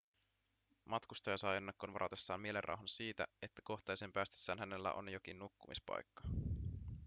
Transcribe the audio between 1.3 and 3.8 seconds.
saa ennakkoon varatessaan mielenrauhan siitä että